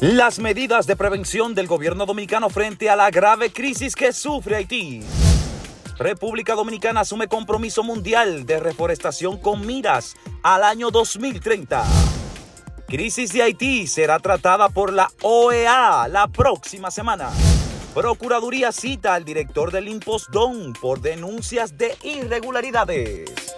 [0.00, 5.02] Las medidas de prevención del gobierno dominicano frente a la grave crisis que sufre Haití.
[5.96, 11.82] República Dominicana asume compromiso mundial de reforestación con miras al año 2030.
[12.86, 17.30] Crisis de Haití será tratada por la OEA la próxima semana.
[17.94, 23.56] Procuraduría cita al director del Impostón por denuncias de irregularidades.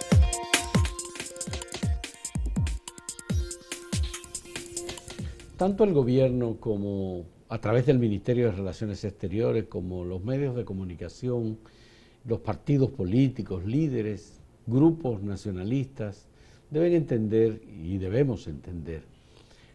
[5.59, 10.63] Tanto el gobierno como a través del Ministerio de Relaciones Exteriores, como los medios de
[10.63, 11.57] comunicación,
[12.23, 16.27] los partidos políticos, líderes, grupos nacionalistas,
[16.71, 19.03] deben entender y debemos entender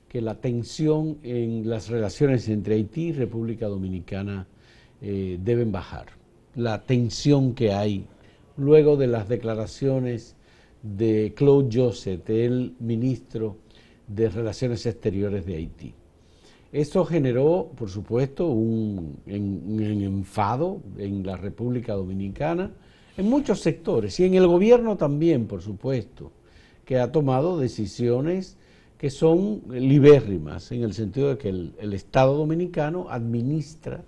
[0.08, 4.46] que la tensión en las relaciones entre Haití y República Dominicana
[5.02, 6.06] eh, deben bajar.
[6.54, 8.06] La tensión que hay
[8.56, 10.34] luego de las declaraciones
[10.82, 13.58] de Claude Joseph, el ministro
[14.06, 15.94] de Relaciones Exteriores de Haití.
[16.72, 22.72] Eso generó, por supuesto, un, enfado en la República Dominicana,
[23.16, 26.32] en muchos sectores, y en el gobierno también, por supuesto,
[26.84, 28.56] que ha tomado decisiones
[28.98, 34.02] que son libérrimas, en el sentido de que el, Estado dominicano administra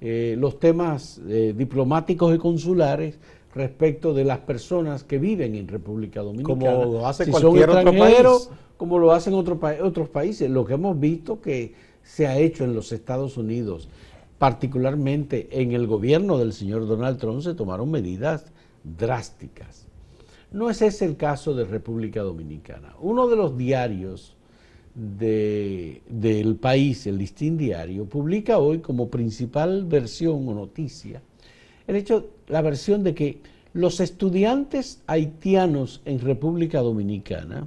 [0.00, 3.18] eh, los temas eh, diplomáticos y consulares
[3.54, 6.74] respecto de las personas que viven en República Dominicana.
[6.76, 10.50] Como lo hace cualquier otro país como lo hacen otros otros países.
[10.50, 13.90] Lo que hemos visto que se ha hecho en los Estados Unidos,
[14.38, 18.46] particularmente en el gobierno del señor Donald Trump, se tomaron medidas
[18.82, 19.86] drásticas.
[20.50, 22.94] No es ese el caso de República Dominicana.
[23.00, 24.34] Uno de los diarios
[24.94, 31.20] del país, el Listín Diario, publica hoy como principal versión o noticia
[31.88, 33.40] el hecho, la versión de que
[33.72, 37.66] los estudiantes haitianos en República Dominicana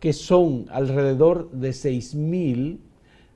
[0.00, 2.78] que son alrededor de 6.000,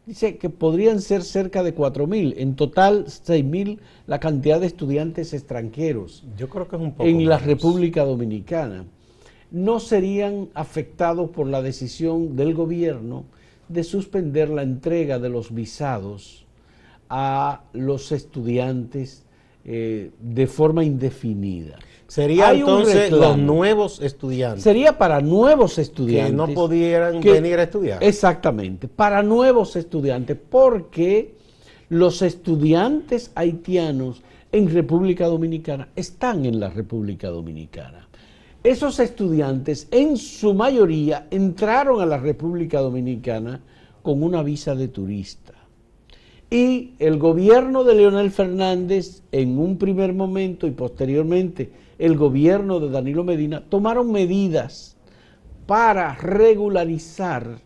[0.06, 6.24] dice que podrían ser cerca de 4.000, en total 6.000 la cantidad de estudiantes extranjeros
[6.36, 8.84] Yo creo que es un poco en la República Dominicana.
[9.50, 13.24] No serían afectados por la decisión del gobierno
[13.68, 16.46] de suspender la entrega de los visados
[17.08, 19.24] a los estudiantes
[19.64, 21.78] eh, de forma indefinida.
[22.12, 24.62] Sería entonces los nuevos estudiantes.
[24.62, 26.32] Sería para nuevos estudiantes.
[26.32, 28.04] Que no pudieran venir a estudiar.
[28.04, 31.32] Exactamente, para nuevos estudiantes, porque
[31.88, 34.20] los estudiantes haitianos
[34.52, 38.06] en República Dominicana están en la República Dominicana.
[38.62, 43.62] Esos estudiantes en su mayoría entraron a la República Dominicana
[44.02, 45.54] con una visa de turista.
[46.50, 52.90] Y el gobierno de Leonel Fernández en un primer momento y posteriormente el gobierno de
[52.90, 54.96] Danilo Medina tomaron medidas
[55.66, 57.60] para regularizar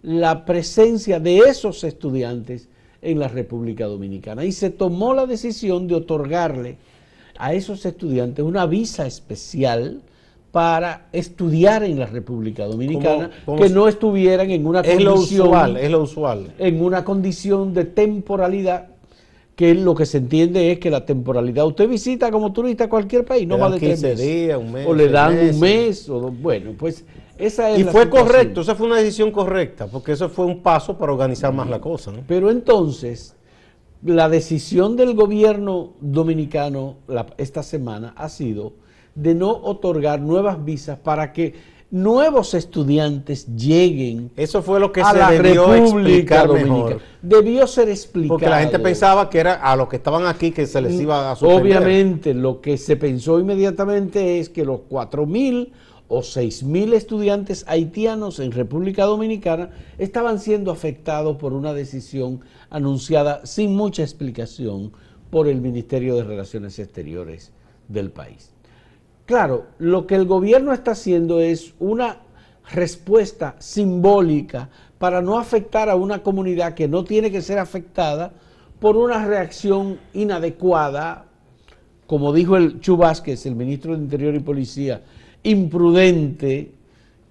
[0.00, 2.68] la presencia de esos estudiantes
[3.02, 4.44] en la República Dominicana.
[4.44, 6.76] Y se tomó la decisión de otorgarle
[7.36, 10.02] a esos estudiantes una visa especial
[10.52, 16.52] para estudiar en la República Dominicana, que no estuvieran en una condición, es lo usual.
[16.58, 18.89] en una condición de temporalidad
[19.60, 23.46] que lo que se entiende es que la temporalidad, usted visita como turista cualquier país,
[23.46, 24.56] no más de tres meses.
[24.56, 27.04] un mes, o le dan un mes, o bueno, pues
[27.36, 30.96] esa es Y fue correcto, esa fue una decisión correcta, porque eso fue un paso
[30.96, 32.10] para organizar más la cosa.
[32.26, 33.36] Pero entonces,
[34.02, 36.96] la decisión del gobierno dominicano
[37.36, 38.72] esta semana ha sido
[39.14, 41.52] de no otorgar nuevas visas para que
[41.90, 47.00] nuevos estudiantes lleguen Eso fue lo que se debió explicar mejor.
[47.20, 48.34] Debió ser explicado.
[48.34, 51.30] Porque la gente pensaba que era a los que estaban aquí que se les iba
[51.30, 51.62] a suspender.
[51.62, 55.72] Obviamente, lo que se pensó inmediatamente es que los cuatro mil
[56.08, 63.44] o seis mil estudiantes haitianos en República Dominicana estaban siendo afectados por una decisión anunciada
[63.46, 64.92] sin mucha explicación
[65.30, 67.52] por el Ministerio de Relaciones Exteriores
[67.88, 68.50] del país.
[69.30, 72.16] Claro, lo que el gobierno está haciendo es una
[72.72, 78.32] respuesta simbólica para no afectar a una comunidad que no tiene que ser afectada
[78.80, 81.26] por una reacción inadecuada,
[82.08, 85.02] como dijo el Chu el ministro de Interior y Policía,
[85.44, 86.72] imprudente,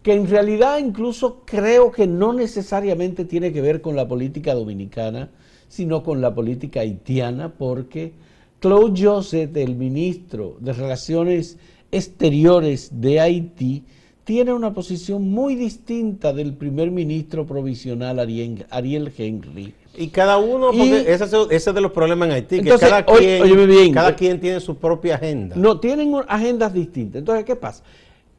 [0.02, 5.32] que en realidad incluso creo que no necesariamente tiene que ver con la política dominicana,
[5.68, 8.14] sino con la política haitiana, porque
[8.62, 11.58] Claude Joseph, el ministro de Relaciones
[11.92, 13.84] exteriores de Haití
[14.24, 19.74] tiene una posición muy distinta del primer ministro provisional Ariel, Henry.
[19.98, 24.16] Y cada uno, porque ese, es de los problemas en Haití, que cada, quien, cada
[24.16, 25.56] quien tiene su propia agenda.
[25.56, 27.20] No, tienen agendas distintas.
[27.20, 27.84] Entonces, ¿qué pasa?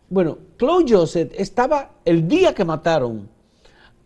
[0.08, 3.28] Bueno, Claude Joseph estaba el día que mataron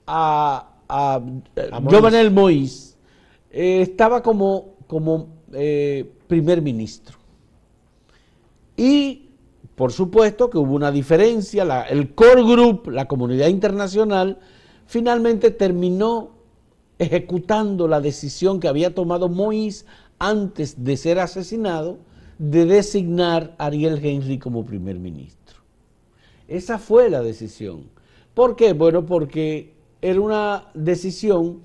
[0.06, 1.20] a a,
[1.90, 2.94] Jovenel Moïse
[3.50, 7.18] eh, estaba como, como eh, primer ministro.
[8.76, 9.23] Y
[9.74, 14.38] por supuesto que hubo una diferencia, el core group, la comunidad internacional,
[14.86, 16.30] finalmente terminó
[16.98, 19.84] ejecutando la decisión que había tomado Moïse
[20.18, 21.98] antes de ser asesinado
[22.38, 25.58] de designar a Ariel Henry como primer ministro.
[26.46, 27.90] Esa fue la decisión.
[28.34, 28.72] ¿Por qué?
[28.72, 31.60] Bueno, porque era una decisión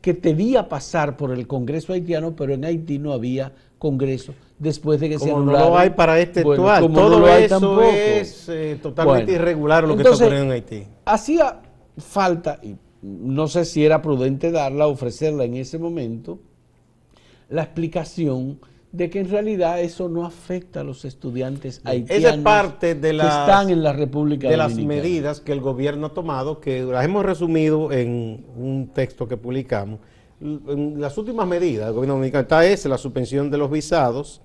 [0.00, 5.08] que debía pasar por el Congreso haitiano, pero en Haití no había Congreso después de
[5.08, 5.64] que se anulara.
[5.64, 10.14] no lo hay para este actual, todo eso es eh, totalmente irregular lo que está
[10.14, 10.86] ocurriendo en Haití.
[11.04, 11.60] Hacía
[11.96, 16.40] falta, y no sé si era prudente darla, ofrecerla en ese momento,
[17.48, 18.58] la explicación
[18.90, 23.12] de que en realidad eso no afecta a los estudiantes haitianos Esa es parte de
[23.12, 26.82] las, que están en la República de las medidas que el gobierno ha tomado, que
[26.82, 30.00] las hemos resumido en un texto que publicamos.
[30.40, 34.40] Las últimas medidas del gobierno dominicano está esa, la suspensión de los visados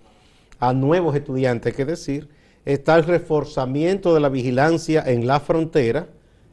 [0.60, 2.30] a nuevos estudiantes, que decir,
[2.66, 6.08] está el reforzamiento de la vigilancia en la frontera.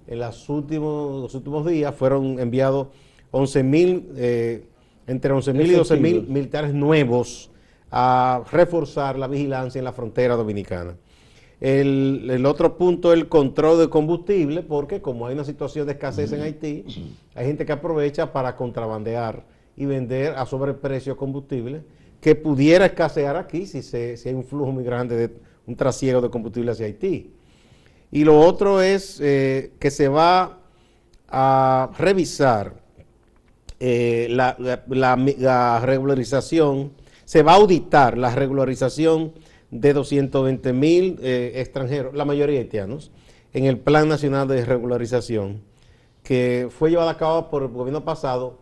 [0.07, 2.89] En los últimos, los últimos días fueron enviados
[3.31, 4.67] 11 mil, eh,
[5.07, 7.51] entre 11 mil y 12 mil militares nuevos
[7.91, 10.97] a reforzar la vigilancia en la frontera dominicana.
[11.61, 16.33] El, otro punto es el control de combustible, porque como hay una situación de escasez
[16.33, 16.85] en Haití,
[17.35, 19.45] hay gente que aprovecha para contrabandear
[19.77, 21.83] y vender a sobreprecio combustible
[22.21, 25.35] que pudiera escasear aquí si, se, hay un flujo muy grande de
[25.67, 27.35] un trasiego de combustible hacia Haití.
[28.11, 30.59] Y lo otro es eh, que se va
[31.29, 32.81] a revisar
[33.79, 36.93] eh, la regularización
[37.31, 39.33] se va a auditar la regularización
[39.71, 43.11] de 220 mil eh, extranjeros, la mayoría haitianos,
[43.53, 45.63] en el Plan Nacional de Regularización,
[46.23, 48.59] que fue llevado a cabo por el gobierno pasado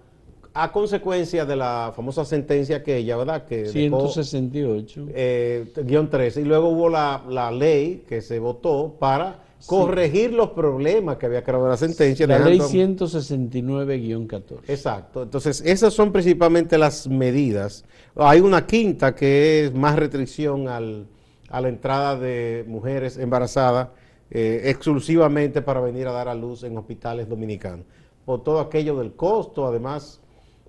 [0.55, 3.45] a consecuencia de la famosa sentencia que ella, ¿verdad?
[3.45, 5.07] Que 168.
[5.11, 6.41] Eh, guion 13.
[6.41, 11.43] Y luego hubo la, la ley que se votó para corregir los problemas que había
[11.43, 12.27] creado la sentencia.
[12.27, 14.61] La ley 169-14.
[14.69, 15.23] Exacto.
[15.23, 17.85] Entonces, esas son principalmente las medidas.
[18.17, 21.07] Hay una quinta que es más restricción al,
[21.51, 23.89] a la entrada de mujeres embarazadas
[24.31, 27.87] eh, exclusivamente para venir a dar a luz en hospitales dominicanos.
[28.25, 30.21] Por todo aquello del costo, además,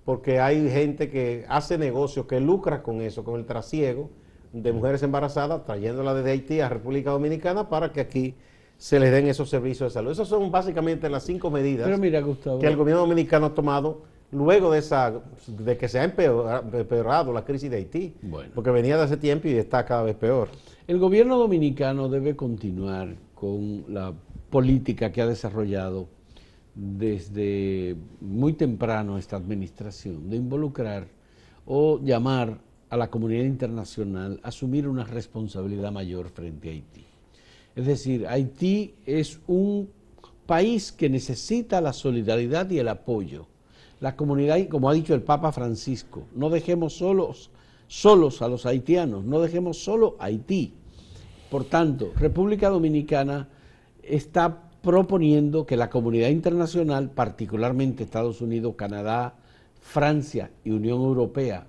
[0.05, 4.09] porque hay gente que hace negocios, que lucra con eso, con el trasiego
[4.53, 8.35] de mujeres embarazadas, trayéndolas desde Haití a República Dominicana para que aquí
[8.79, 10.11] se les den esos servicios de salud.
[10.11, 15.21] Esas son básicamente las cinco medidas que el gobierno dominicano ha tomado luego de esa
[15.47, 18.15] de que se ha empeorado, la crisis de Haití,
[18.55, 20.47] porque venía de hace tiempo y está cada vez peor.
[20.87, 24.13] El gobierno dominicano debe continuar con la
[24.49, 26.07] política que ha desarrollado
[26.73, 31.07] desde muy temprano esta administración, de involucrar
[31.65, 32.59] o llamar
[32.89, 37.05] a la comunidad internacional a asumir una responsabilidad mayor frente a Haití.
[37.79, 39.89] Es decir, Haití es un
[40.45, 43.45] país que necesita la solidaridad y el apoyo.
[44.01, 47.51] La comunidad, como ha dicho el Papa Francisco, no dejemos solos,
[47.87, 50.73] solos a los haitianos, no dejemos solo a Haití.
[51.49, 53.47] Por tanto, República Dominicana
[54.03, 59.35] está proponiendo que la comunidad internacional, particularmente Estados Unidos, Canadá,
[59.79, 61.65] Francia y Unión Europea,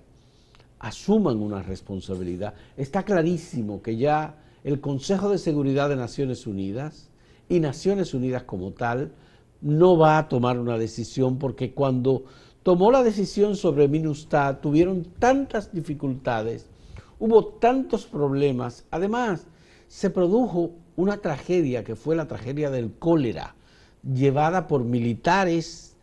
[0.80, 2.54] asuman una responsabilidad.
[2.76, 7.08] Está clarísimo que ya el Consejo de Seguridad de Naciones Unidas
[7.48, 9.12] y Naciones Unidas como tal
[9.60, 12.24] no va a tomar una decisión porque cuando
[12.62, 16.66] tomó la decisión sobre MINUSTA tuvieron tantas dificultades,
[17.18, 19.46] hubo tantos problemas, además
[19.88, 23.54] se produjo una tragedia que fue la tragedia del cólera,
[24.02, 25.96] llevada por militares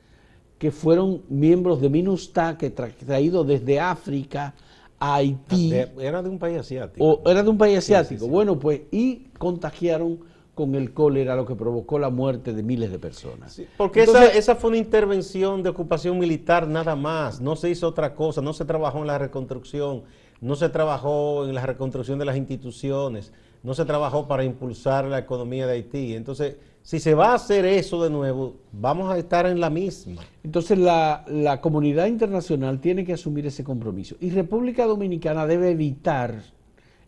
[0.57, 4.55] que fueron miembros de MINUSTA, que traído desde África,
[4.99, 5.73] Haití.
[5.99, 7.05] era de un país asiático.
[7.05, 8.27] O era de un país asiático.
[8.27, 10.19] Bueno, pues, y contagiaron
[10.57, 13.61] con el cólera, lo que provocó la muerte de miles de personas.
[13.77, 18.15] porque esa, esa fue una intervención de ocupación militar nada más, no se hizo otra
[18.15, 20.01] cosa, no se trabajó en la reconstrucción,
[20.41, 25.19] no se trabajó en la reconstrucción de las instituciones, no se trabajó para impulsar la
[25.19, 26.15] economía de Haití.
[26.15, 26.55] Entonces,
[26.87, 30.21] si se va a hacer eso de nuevo, vamos a estar en la misma.
[30.41, 34.15] Entonces la, la, comunidad internacional tiene que asumir ese compromiso.
[34.21, 36.41] Y República Dominicana debe evitar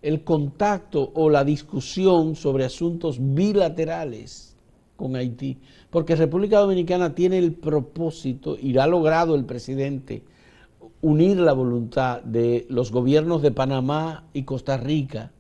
[0.01, 4.57] el contacto o la discusión sobre asuntos bilaterales
[4.98, 5.59] con Haití,
[5.89, 10.24] porque República Dominicana tiene el propósito, y ha logrado el presidente,
[11.00, 15.31] unir la voluntad de los gobiernos de Panamá y Costa Rica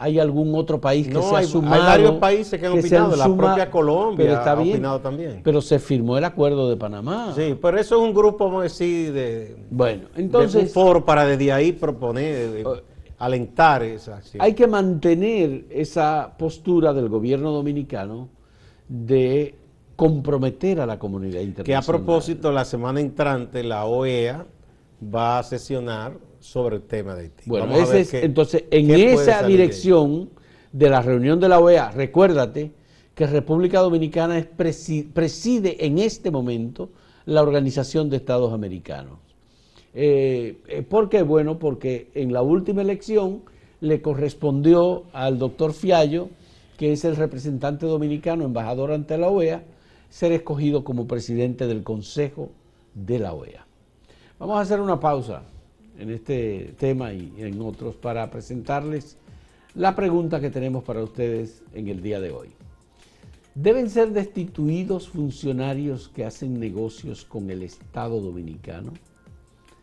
[0.00, 1.74] hay algún otro país que No, se ha hay, sumado.
[1.74, 5.00] hay varios países que han opinado, la suma- propia Colombia pero está ha bien, opinado
[5.00, 5.40] también.
[5.42, 7.32] Pero se firmó el acuerdo de Panamá.
[7.34, 11.04] sí, pero eso es un grupo, vamos a decir, de, Bueno, de un entonces foro
[11.04, 12.76] para desde ahí proponer, eh, Oh.
[13.18, 14.40] alentar esa acción.
[14.40, 18.28] hay que mantener esa postura del gobierno dominicano
[18.88, 19.56] de
[19.96, 21.82] comprometer a la comunidad Que internacional.
[21.82, 24.46] a propósito, la semana entrante la OEA
[25.12, 26.12] va a sesionar
[26.48, 27.42] sobre el tema de Haití.
[27.46, 30.30] Bueno, ese es- qué- entonces, en esa de dirección
[30.72, 32.72] de la reunión de la OEA, recuérdate
[33.14, 36.88] que República Dominicana es presi- preside en este momento
[37.26, 39.18] la Organización de Estados Americanos.
[39.94, 41.22] Eh, eh, ¿Por qué?
[41.22, 43.42] Bueno, porque en la última elección
[43.80, 46.28] le correspondió al doctor Fiallo,
[46.76, 49.62] que es el representante dominicano, embajador ante la OEA,
[50.08, 52.50] ser escogido como presidente del Consejo
[52.94, 53.66] de la OEA.
[54.38, 55.42] Vamos a hacer una pausa
[55.98, 59.16] en este tema y en otros para presentarles
[59.74, 62.48] la pregunta que tenemos para ustedes en el día de hoy.
[63.54, 68.92] ¿Deben ser destituidos funcionarios que hacen negocios con el Estado dominicano?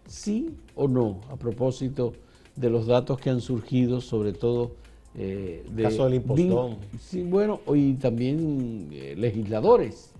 [0.08, 1.20] ¿Sí o no?
[1.30, 2.14] A propósito
[2.56, 4.72] de los datos que han surgido, sobre todo
[5.14, 5.84] eh, de...
[5.84, 6.78] caso del impostón.
[7.00, 10.12] Sí, bueno, y también eh, legisladores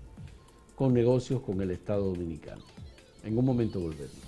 [0.74, 2.62] con negocios con el Estado dominicano.
[3.24, 4.25] En un momento volvemos.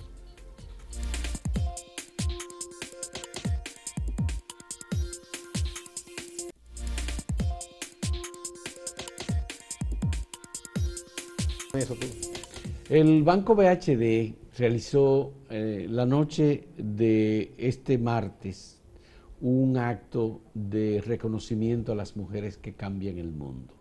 [11.71, 11.95] Tú.
[12.89, 18.81] El Banco BHD realizó eh, la noche de este martes
[19.39, 23.75] un acto de reconocimiento a las mujeres que cambian el mundo.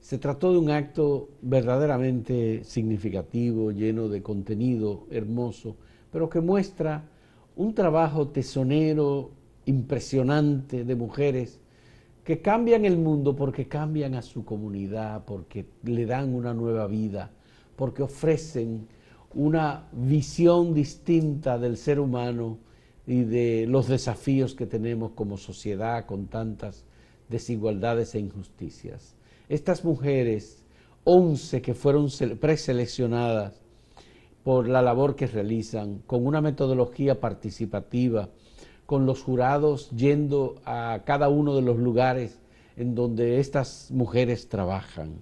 [0.00, 5.76] Se trató de un acto verdaderamente significativo, lleno de contenido hermoso,
[6.10, 7.08] pero que muestra
[7.54, 9.30] un trabajo tesonero,
[9.64, 11.60] impresionante de mujeres
[12.24, 17.30] que cambian el mundo porque cambian a su comunidad, porque le dan una nueva vida,
[17.76, 18.86] porque ofrecen
[19.34, 22.58] una visión distinta del ser humano
[23.06, 26.84] y de los desafíos que tenemos como sociedad con tantas
[27.28, 29.14] desigualdades e injusticias.
[29.48, 30.64] Estas mujeres,
[31.04, 33.60] 11 que fueron sele- preseleccionadas
[34.44, 38.28] por la labor que realizan, con una metodología participativa,
[38.90, 42.40] con los jurados yendo a cada uno de los lugares
[42.76, 45.12] en donde estas mujeres trabajan.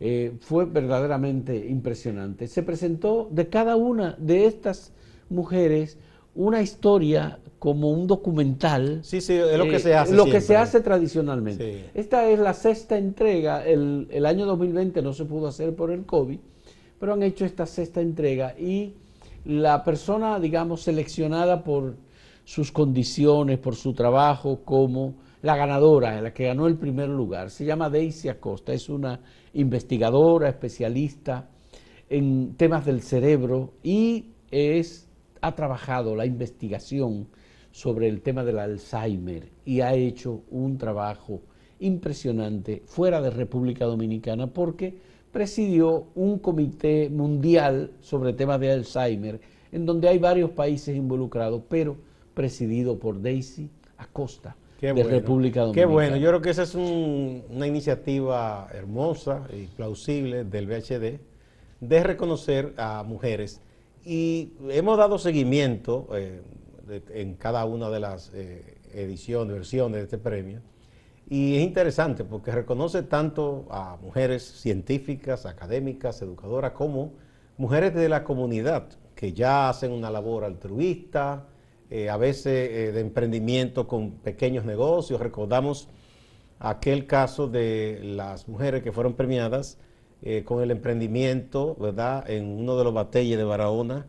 [0.00, 2.46] Eh, fue verdaderamente impresionante.
[2.46, 4.92] Se presentó de cada una de estas
[5.30, 5.96] mujeres
[6.34, 9.00] una historia como un documental.
[9.02, 10.14] Sí, sí, es lo que eh, se hace.
[10.14, 10.56] Lo que se siempre.
[10.56, 11.72] hace tradicionalmente.
[11.72, 11.84] Sí.
[11.94, 13.64] Esta es la sexta entrega.
[13.64, 16.38] El, el año 2020 no se pudo hacer por el COVID,
[17.00, 18.92] pero han hecho esta sexta entrega y
[19.46, 22.03] la persona, digamos, seleccionada por
[22.44, 27.64] sus condiciones, por su trabajo como la ganadora, la que ganó el primer lugar, se
[27.64, 29.20] llama Daisy Acosta, es una
[29.52, 31.50] investigadora, especialista
[32.08, 35.08] en temas del cerebro y es,
[35.40, 37.28] ha trabajado la investigación
[37.70, 41.42] sobre el tema del Alzheimer y ha hecho un trabajo
[41.80, 44.96] impresionante fuera de República Dominicana porque
[45.32, 49.40] presidió un comité mundial sobre temas de Alzheimer
[49.72, 51.96] en donde hay varios países involucrados, pero
[52.34, 55.08] presidido por Daisy Acosta Qué de bueno.
[55.10, 55.92] República Qué Dominicana.
[55.92, 61.20] bueno, yo creo que esa es un- una iniciativa hermosa y plausible del VHD
[61.80, 63.60] de reconocer a mujeres
[64.04, 66.42] y hemos dado seguimiento eh,
[66.86, 68.62] de- en cada una de las eh,
[68.92, 70.60] ediciones, versiones de este premio
[71.30, 77.12] y es interesante porque reconoce tanto a mujeres científicas, académicas, educadoras como
[77.56, 81.46] mujeres de la comunidad que ya hacen una labor altruista,
[81.90, 85.20] eh, a veces eh, de emprendimiento con pequeños negocios.
[85.20, 85.88] Recordamos
[86.58, 89.78] aquel caso de las mujeres que fueron premiadas
[90.22, 94.06] eh, con el emprendimiento, ¿verdad?, en uno de los batalles de Barahona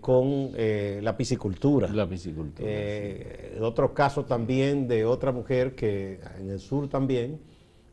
[0.00, 1.88] con la piscicultura.
[1.88, 2.70] La piscicultura.
[3.60, 7.38] Otro caso también de otra mujer que en el sur también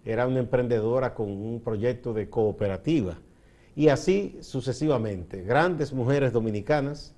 [0.06, 3.18] era una emprendedora con un proyecto de cooperativa.
[3.76, 5.42] Y así sucesivamente.
[5.42, 7.14] Grandes mujeres dominicanas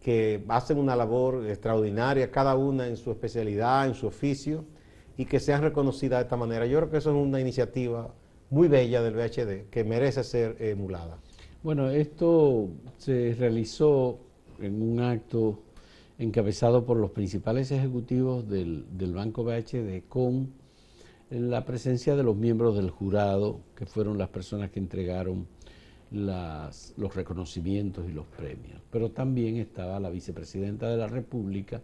[0.00, 4.64] que hacen una labor extraordinaria, cada una en su especialidad, en su oficio,
[5.16, 6.66] y que sean reconocidas de esta manera.
[6.66, 8.14] Yo creo que eso es una iniciativa
[8.50, 11.18] muy bella del VHD que merece ser emulada.
[11.62, 14.20] Bueno, esto se realizó
[14.60, 15.58] en un acto
[16.18, 20.52] encabezado por los principales ejecutivos del, del Banco BHD con
[21.30, 25.46] la presencia de los miembros del jurado, que fueron las personas que entregaron
[26.10, 28.80] los reconocimientos y los premios.
[28.90, 31.80] Pero también estaba la vicepresidenta de la República,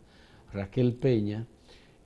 [0.53, 1.47] Raquel Peña,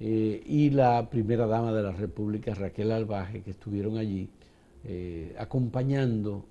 [0.01, 4.29] eh, y la primera dama de la República, Raquel Albaje, que estuvieron allí
[4.85, 6.45] eh, acompañando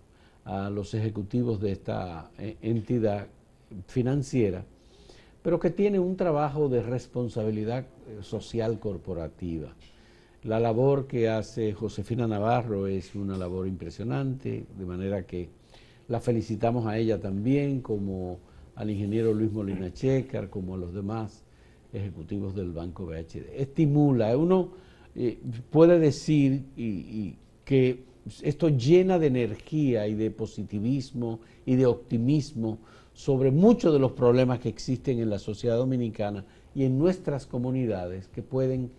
[0.44, 3.28] a los ejecutivos de esta eh, entidad
[3.88, 4.66] financiera,
[5.42, 7.86] pero que tiene un trabajo de responsabilidad
[8.22, 9.74] social corporativa.
[10.44, 15.50] La labor que hace Josefina Navarro es una labor impresionante, de manera que
[16.08, 18.40] la felicitamos a ella también, como
[18.76, 21.44] al ingeniero Luis Molina Checar, como a los demás
[21.92, 23.50] ejecutivos del Banco BHD.
[23.56, 24.72] Estimula, uno
[25.16, 27.36] eh, puede decir y,
[27.66, 28.06] que
[28.44, 32.80] esto llena de energía y de positivismo y de optimismo
[33.14, 36.46] sobre muchos de los problemas que existen en la sociedad dominicana
[36.76, 38.92] y en nuestras comunidades que pueden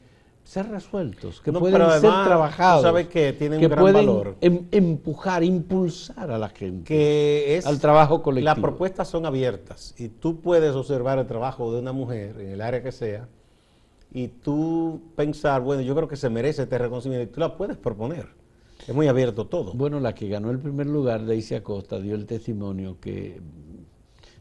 [0.49, 4.37] ser resueltos, que pueden ser trabajados, que, tienen un gran pueden valor.
[4.41, 8.55] Em, empujar, impulsar a la gente que es, al trabajo colectivo.
[8.55, 12.63] Las propuestas son abiertas y tú puedes observar el trabajo de una mujer en el
[12.63, 13.29] área que sea
[14.11, 17.77] y tú pensar, bueno, yo creo que se merece este reconocimiento y tú la puedes
[17.77, 18.29] proponer.
[18.87, 19.75] Es muy abierto todo.
[19.75, 23.39] Bueno, la que ganó el primer lugar, Daisy Acosta, dio el testimonio que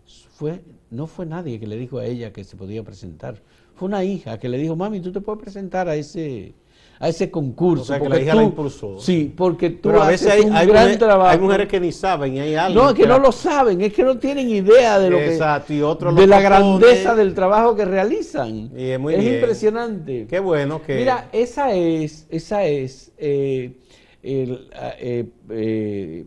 [0.05, 3.41] fue, no fue nadie que le dijo a ella que se podía presentar
[3.77, 6.53] fue una hija que le dijo, mami, tú te puedes presentar a ese
[6.99, 7.83] a ese concurso.
[7.83, 8.99] O sea, que la hija la impulsó.
[8.99, 11.29] Sí, porque tú Pero a veces hay, un gran trabajo.
[11.29, 12.81] Hay mujeres que ni saben y hay algo.
[12.81, 15.81] No, es que, no lo saben, es que no tienen idea de lo Exacto, y
[15.81, 18.71] otro de la grandeza del trabajo que realizan.
[18.75, 20.25] Y es muy es impresionante.
[20.27, 23.77] Qué bueno que Mira, esa es esa es eh,
[24.23, 24.67] el,
[24.99, 26.25] eh, eh,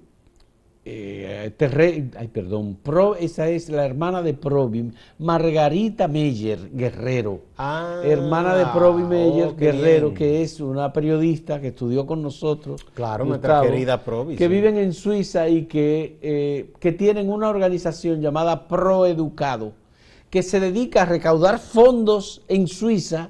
[0.85, 1.53] eh,
[2.17, 8.65] ay, perdón, Pro, esa es la hermana de Provi, Margarita Meyer Guerrero, ah, hermana de
[8.67, 12.87] Provi Meyer oh, Guerrero, que es una periodista que estudió con nosotros.
[12.95, 14.37] Claro, nuestra querida Provi.
[14.37, 19.73] Que viven en Suiza y que, eh, que tienen una organización llamada Proeducado,
[20.31, 23.29] que se dedica a recaudar fondos en Suiza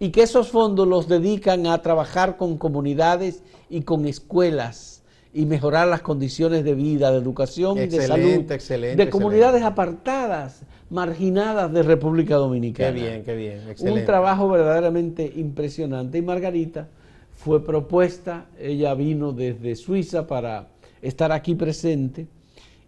[0.00, 4.95] y que esos fondos los dedican a trabajar con comunidades y con escuelas
[5.36, 11.70] y mejorar las condiciones de vida, de educación y de salud de comunidades apartadas, marginadas
[11.74, 12.94] de República Dominicana.
[12.94, 14.00] Qué bien, qué bien, excelente.
[14.00, 16.16] Un trabajo verdaderamente impresionante.
[16.16, 16.88] Y Margarita
[17.34, 20.68] fue propuesta, ella vino desde Suiza para
[21.02, 22.26] estar aquí presente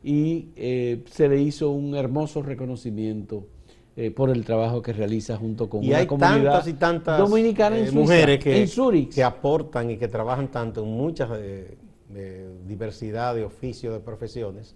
[0.03, 3.47] y eh, se le hizo un hermoso reconocimiento
[3.95, 7.19] eh, por el trabajo que realiza junto con y una hay comunidad tantas y tantas
[7.19, 11.29] dominicana en eh, mujeres que, que aportan y que trabajan tanto en muchas
[12.09, 14.75] de diversidad de oficios, de profesiones,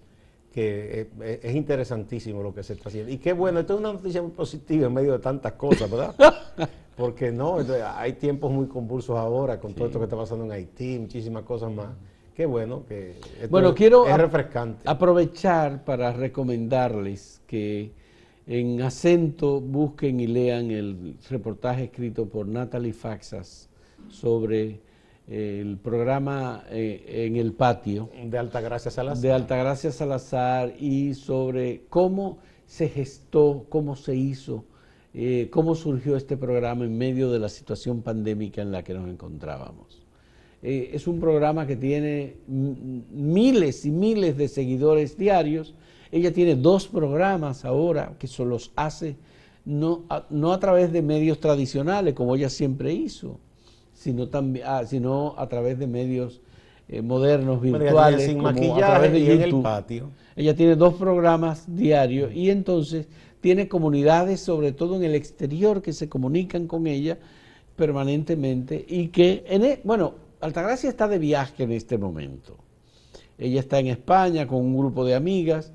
[0.51, 1.09] que
[1.41, 3.11] es, interesantísimo lo que se está haciendo.
[3.11, 6.15] Y qué bueno, esto es una noticia muy positiva en medio de tantas cosas, ¿verdad?
[6.95, 7.57] Porque no,
[7.95, 11.71] hay tiempos muy convulsos ahora con todo esto que está pasando en Haití, muchísimas cosas
[11.71, 11.87] más.
[12.35, 13.15] Qué bueno que
[13.49, 14.81] bueno, quiero es refrescante.
[14.85, 17.91] aprovechar para recomendarles que
[18.47, 23.69] en acento busquen y lean el reportaje escrito por Natalie Faxas
[24.09, 24.79] sobre
[25.27, 28.09] el programa eh, en el patio.
[28.25, 29.21] De Altagracia Salazar.
[29.21, 34.65] De Altagracia Salazar y sobre cómo se gestó, cómo se hizo,
[35.13, 39.09] eh, cómo surgió este programa en medio de la situación pandémica en la que nos
[39.09, 40.01] encontrábamos.
[40.61, 45.73] Eh, es un programa que tiene miles y miles de seguidores diarios.
[46.11, 49.17] Ella tiene dos programas ahora que se los hace
[49.65, 53.39] no no a través de medios tradicionales como ella siempre hizo,
[54.03, 56.41] sino, también, ah, sino a través de medios
[56.89, 59.35] eh, modernos, virtuales, sin como a través de YouTube.
[59.35, 60.09] En el patio.
[60.35, 63.07] Ella tiene dos programas diarios y entonces
[63.39, 67.17] tiene comunidades, sobre todo en el exterior, que se comunican con ella
[67.77, 72.57] permanentemente y que, en e, bueno, Altagracia está de viaje en este momento.
[73.37, 75.71] Ella está en España con un grupo de amigas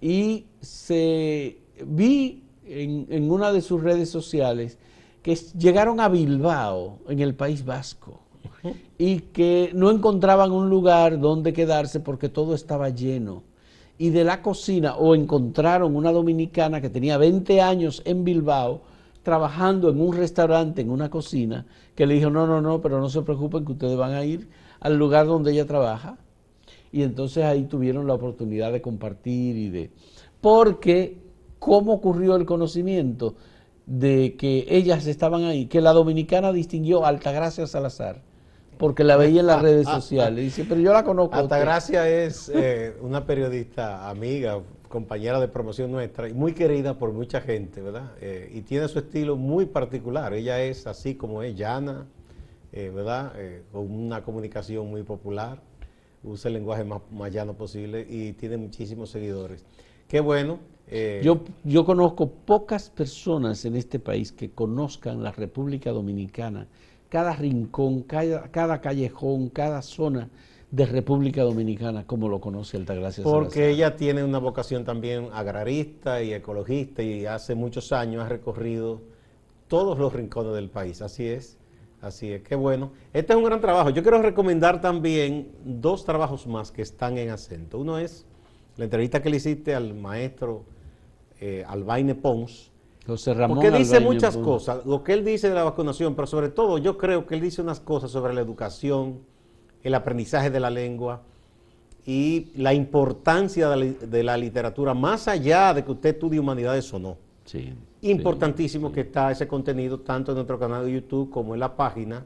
[0.00, 4.78] y se vi en, en una de sus redes sociales
[5.22, 8.20] que llegaron a Bilbao, en el País Vasco,
[8.98, 13.42] y que no encontraban un lugar donde quedarse porque todo estaba lleno.
[13.98, 18.82] Y de la cocina, o encontraron una dominicana que tenía 20 años en Bilbao,
[19.22, 23.08] trabajando en un restaurante, en una cocina, que le dijo, no, no, no, pero no
[23.08, 24.48] se preocupen que ustedes van a ir
[24.80, 26.18] al lugar donde ella trabaja.
[26.90, 29.90] Y entonces ahí tuvieron la oportunidad de compartir y de...
[30.40, 31.18] Porque,
[31.60, 33.36] ¿cómo ocurrió el conocimiento?
[33.92, 38.22] De que ellas estaban ahí, que la dominicana distinguió a Altagracia Salazar,
[38.78, 40.42] porque la veía en las redes sociales.
[40.42, 41.34] Dice, pero yo la conozco.
[41.34, 47.42] Altagracia es eh, una periodista amiga, compañera de promoción nuestra y muy querida por mucha
[47.42, 48.12] gente, ¿verdad?
[48.22, 50.32] Eh, y tiene su estilo muy particular.
[50.32, 52.06] Ella es así como es, llana,
[52.72, 53.34] eh, ¿verdad?
[53.72, 55.60] con una comunicación muy popular,
[56.24, 59.66] usa el lenguaje más, más llano posible y tiene muchísimos seguidores.
[60.08, 60.71] Qué bueno.
[60.88, 66.66] Eh, yo, yo conozco pocas personas en este país que conozcan la República Dominicana,
[67.08, 70.28] cada rincón, cada, cada callejón, cada zona
[70.70, 76.32] de República Dominicana como lo conoce Altagracia Porque ella tiene una vocación también agrarista y
[76.32, 79.02] ecologista y hace muchos años ha recorrido
[79.68, 81.58] todos los rincones del país, así es.
[82.02, 82.90] Así es, qué bueno.
[83.12, 83.90] Este es un gran trabajo.
[83.90, 87.78] Yo quiero recomendar también dos trabajos más que están en acento.
[87.78, 88.26] Uno es
[88.76, 90.64] la entrevista que le hiciste al maestro
[91.40, 92.70] eh, Albaine Pons.
[93.06, 96.50] José Ramón porque dice muchas cosas, lo que él dice de la vacunación, pero sobre
[96.50, 99.18] todo yo creo que él dice unas cosas sobre la educación,
[99.82, 101.22] el aprendizaje de la lengua
[102.06, 107.16] y la importancia de la, literatura, más allá de que usted estudie humanidades o no.
[107.44, 111.74] Sí, Importantísimo que está ese contenido tanto en nuestro canal de YouTube como en la
[111.76, 112.24] página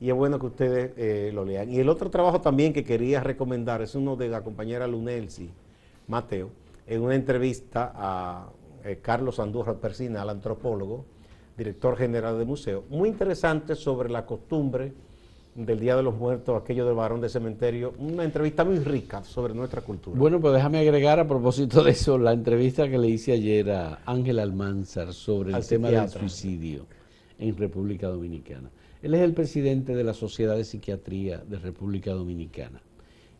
[0.00, 1.70] y es bueno que ustedes eh, lo lean.
[1.70, 5.50] Y el otro trabajo también que quería recomendar es uno de la compañera Lunelsi
[6.10, 6.50] Mateo,
[6.86, 8.50] en una entrevista a
[8.84, 11.06] eh, Carlos Andújar Persina, al antropólogo,
[11.56, 14.92] director general del museo, muy interesante sobre la costumbre
[15.54, 19.54] del Día de los Muertos, aquello del varón de cementerio, una entrevista muy rica sobre
[19.54, 20.18] nuestra cultura.
[20.18, 24.00] Bueno, pues déjame agregar a propósito de eso la entrevista que le hice ayer a
[24.06, 26.86] Ángel Almanzar sobre el tema del suicidio
[27.38, 28.70] en República Dominicana.
[29.02, 32.80] Él es el presidente de la Sociedad de Psiquiatría de República Dominicana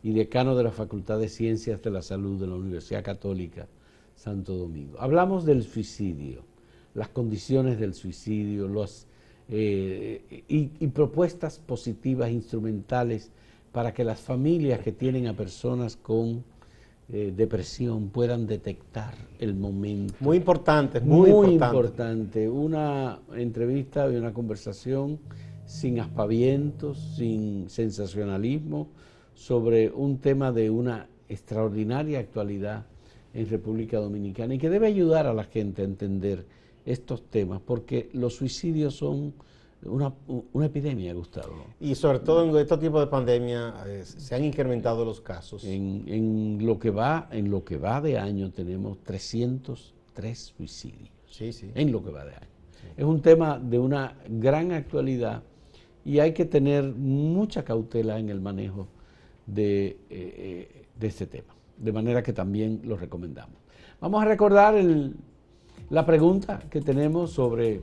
[0.03, 3.67] y decano de la Facultad de Ciencias de la Salud de la Universidad Católica
[4.15, 4.99] Santo Domingo.
[4.99, 6.43] Hablamos del suicidio,
[6.93, 9.07] las condiciones del suicidio, los
[9.49, 13.31] eh, y, propuestas positivas, instrumentales,
[13.71, 16.43] para que las familias que tienen a personas con
[17.09, 20.13] eh, depresión puedan detectar el momento.
[20.19, 22.47] Muy importante, muy, muy importante.
[22.47, 25.19] Una entrevista y una conversación
[25.65, 28.87] sin aspavientos, sin sensacionalismo,
[29.33, 32.85] sobre un tema de una extraordinaria actualidad
[33.33, 36.45] en República Dominicana y que debe ayudar a la gente a entender
[36.85, 39.33] estos temas, porque los suicidios son
[39.83, 40.13] una,
[40.63, 41.65] epidemia, Gustavo.
[41.79, 45.63] Y sobre todo en estos tipos de pandemia eh, se han incrementado los casos.
[45.63, 51.09] En, lo que va, en lo que va de año tenemos 303 suicidios.
[51.27, 51.71] Sí, sí.
[51.73, 52.47] En lo que va de año.
[52.97, 55.43] Es un tema de una gran actualidad
[56.03, 58.87] y hay que tener mucha cautela en el manejo
[59.53, 61.53] de, eh, eh, de este tema.
[61.77, 63.55] De manera que también lo recomendamos.
[63.99, 65.15] Vamos a recordar el,
[65.89, 67.81] la pregunta que tenemos sobre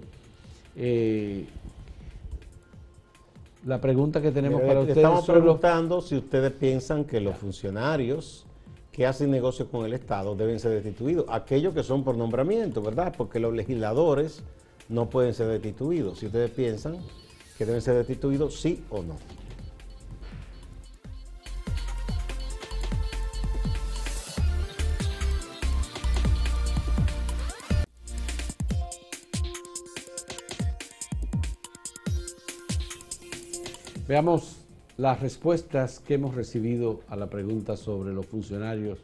[0.77, 1.47] eh,
[3.67, 4.97] la pregunta que tenemos para ustedes.
[4.99, 8.47] Estamos preguntando si ustedes piensan que los funcionarios
[8.93, 11.27] que hacen negocios con el Estado deben ser destituidos.
[11.29, 13.15] Aquellos que son por nombramiento, ¿verdad?
[13.17, 14.43] Porque los legisladores
[14.89, 16.21] no pueden ser destituidos.
[16.21, 16.97] Si ustedes piensan
[17.57, 19.17] que deben ser destituidos, sí o no.
[34.09, 34.64] Veamos
[34.97, 39.01] las respuestas que hemos recibido a la pregunta sobre los funcionarios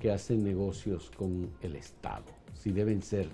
[0.00, 3.26] que hacen negocios con el Estado, si deben ser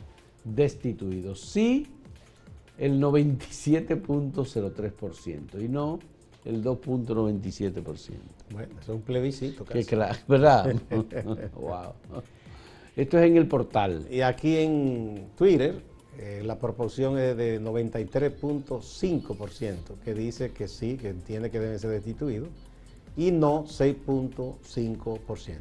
[0.44, 1.42] destituidos.
[1.42, 1.88] Sí,
[2.78, 5.98] el 97.03% y no
[6.46, 8.14] el 2.97%.
[8.50, 9.66] Bueno, es un plebiscito.
[9.66, 9.84] Casi.
[10.26, 10.74] ¿Verdad?
[11.54, 11.92] wow.
[12.96, 14.06] Esto es en el portal.
[14.10, 15.82] Y aquí en Twitter
[16.18, 21.90] eh, la proporción es de 93.5%, que dice que sí, que entiende que deben ser
[21.90, 22.48] destituidos,
[23.16, 25.56] y no 6.5%.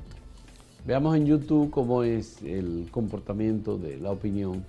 [0.85, 4.65] Veamos en YouTube cómo es el comportamiento de la opinión.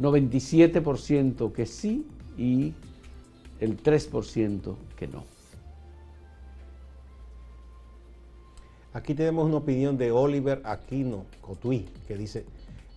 [0.00, 2.74] 97% que sí y
[3.60, 5.24] el 3% que no.
[8.92, 12.44] Aquí tenemos una opinión de Oliver Aquino Cotuí, que dice,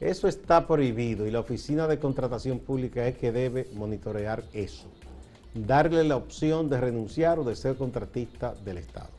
[0.01, 4.87] eso está prohibido y la Oficina de Contratación Pública es que debe monitorear eso.
[5.53, 9.11] Darle la opción de renunciar o de ser contratista del Estado.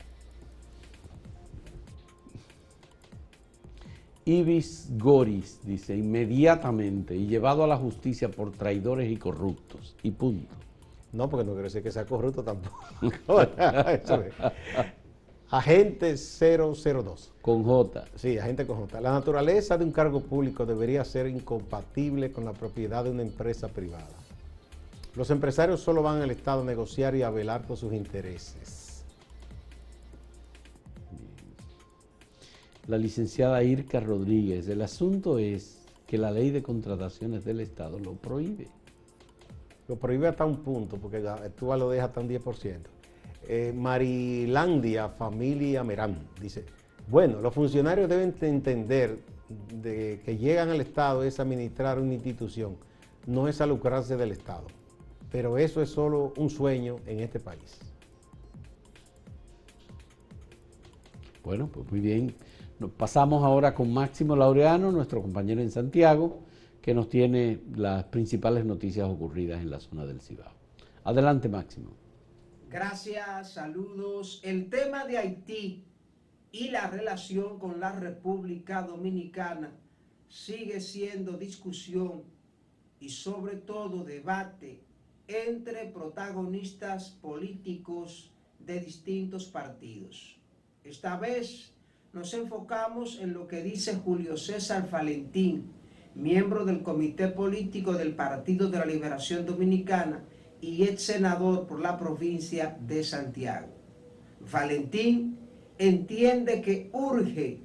[4.25, 9.95] Ibis Goris dice inmediatamente y llevado a la justicia por traidores y corruptos.
[10.03, 10.53] Y punto.
[11.13, 12.79] No, porque no quiere decir que sea corrupto tampoco.
[15.53, 17.31] Agente 002.
[17.39, 18.05] Con J.
[18.15, 18.99] Sí, agente con J.
[18.99, 23.67] La naturaleza de un cargo público debería ser incompatible con la propiedad de una empresa
[23.67, 24.09] privada.
[25.13, 29.03] Los empresarios solo van al Estado a negociar y a velar por sus intereses.
[32.87, 38.13] La licenciada Irka Rodríguez, el asunto es que la ley de contrataciones del Estado lo
[38.13, 38.69] prohíbe.
[39.87, 41.21] Lo prohíbe hasta un punto, porque
[41.55, 42.79] tú lo dejas hasta un 10%.
[43.47, 46.65] Eh, Marilandia, familia Merán, dice,
[47.07, 49.19] bueno, los funcionarios deben entender
[49.81, 52.77] de que llegan al Estado es administrar una institución,
[53.27, 54.67] no es a lucrarse del Estado.
[55.31, 57.79] Pero eso es solo un sueño en este país.
[61.43, 62.35] Bueno, pues muy bien.
[62.97, 66.39] Pasamos ahora con Máximo Laureano, nuestro compañero en Santiago,
[66.81, 70.51] que nos tiene las principales noticias ocurridas en la zona del Cibao.
[71.03, 72.02] Adelante, Máximo.
[72.73, 74.41] Gracias, saludos.
[74.43, 75.83] El tema de Haití
[76.51, 79.77] y la relación con la República Dominicana
[80.27, 82.23] sigue siendo discusión
[82.99, 84.81] y sobre todo debate
[85.27, 90.39] entre protagonistas políticos de distintos partidos.
[90.83, 91.75] Esta vez
[92.11, 95.71] nos enfocamos en lo que dice Julio César Valentín,
[96.15, 100.23] miembro del Comité Político del Partido de la Liberación Dominicana
[100.63, 103.67] y ex senador por la provincia de Santiago.
[104.49, 105.37] Valentín
[105.77, 107.59] entiende que urge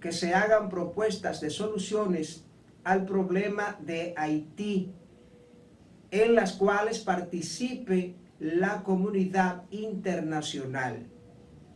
[0.00, 2.44] que se hagan propuestas de soluciones
[2.82, 4.92] al problema de Haití,
[6.10, 11.06] en las cuales participe la comunidad internacional.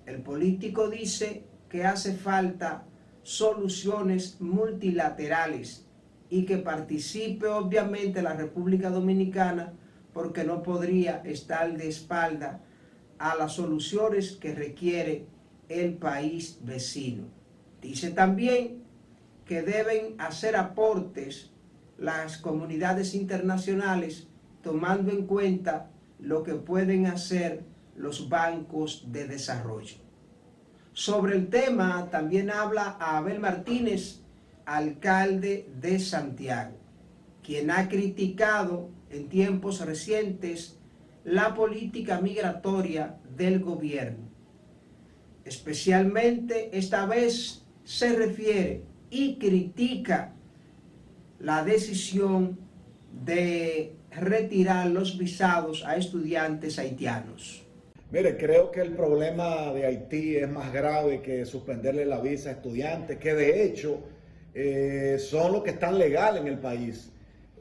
[0.06, 2.84] El político dice que hace falta
[3.22, 5.86] soluciones multilaterales
[6.28, 9.74] y que participe obviamente la República Dominicana
[10.14, 12.60] porque no podría estar de espalda
[13.18, 15.26] a las soluciones que requiere
[15.68, 17.24] el país vecino.
[17.82, 18.84] Dice también
[19.44, 21.50] que deben hacer aportes
[21.98, 24.26] las comunidades internacionales
[24.62, 27.64] tomando en cuenta lo que pueden hacer
[27.96, 29.96] los bancos de desarrollo.
[30.92, 34.20] Sobre el tema también habla Abel Martínez,
[34.64, 36.76] alcalde de Santiago,
[37.42, 40.78] quien ha criticado en tiempos recientes
[41.24, 44.28] la política migratoria del gobierno.
[45.44, 50.32] Especialmente esta vez se refiere y critica
[51.38, 52.58] la decisión
[53.24, 57.62] de retirar los visados a estudiantes haitianos.
[58.10, 62.52] Mire, creo que el problema de Haití es más grave que suspenderle la visa a
[62.52, 64.04] estudiantes, que de hecho
[64.54, 67.10] eh, son los que están legales en el país.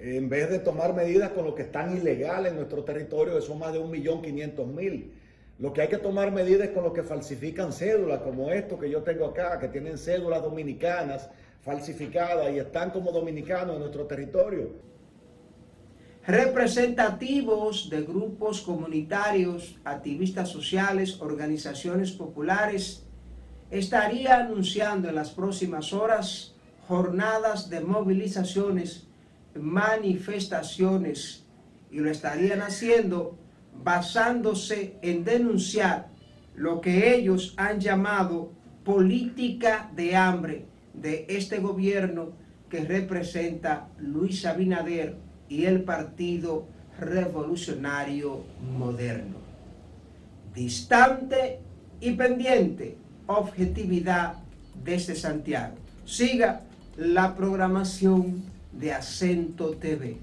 [0.04, 3.58] En vez de tomar medidas con los que están ilegales en nuestro territorio, que son
[3.58, 5.12] más de 1.500.000.
[5.60, 9.02] Lo que hay que tomar medidas con los que falsifican cédulas, como esto que yo
[9.02, 11.30] tengo acá, que tienen cédulas dominicanas
[11.62, 14.94] falsificadas y están como dominicanos en nuestro territorio
[16.26, 23.04] representativos de grupos comunitarios, activistas sociales, organizaciones populares,
[23.70, 26.56] estaría anunciando en las próximas horas
[26.88, 29.08] jornadas de movilizaciones,
[29.56, 31.46] manifestaciones,
[31.92, 33.38] y lo estarían haciendo
[33.84, 36.10] basándose en denunciar
[36.56, 38.52] lo que ellos han llamado
[38.84, 42.34] política de hambre de este gobierno
[42.70, 45.16] que representa Luis Abinader
[45.50, 46.68] y el Partido
[47.00, 48.44] Revolucionario
[48.78, 49.38] Moderno.
[50.54, 51.60] Distante
[52.00, 54.36] y pendiente, objetividad
[54.84, 55.76] desde Santiago.
[56.06, 56.62] Siga
[56.98, 60.18] la programación de Acento TV.